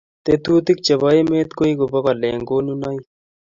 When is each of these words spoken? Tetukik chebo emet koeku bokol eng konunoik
Tetukik 0.25 0.79
chebo 0.85 1.07
emet 1.19 1.49
koeku 1.57 1.85
bokol 1.91 2.19
eng 2.29 2.45
konunoik 2.49 3.01